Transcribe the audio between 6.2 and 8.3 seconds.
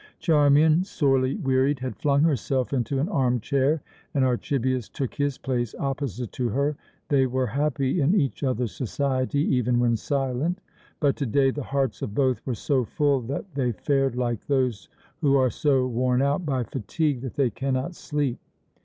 to her. They were happy in